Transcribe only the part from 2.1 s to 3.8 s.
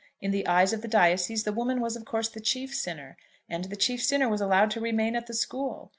the chief sinner, and the